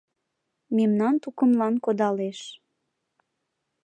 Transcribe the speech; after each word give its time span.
Мемнан 0.75 1.15
тукымлан 1.23 1.75
кодалеш. 1.85 2.39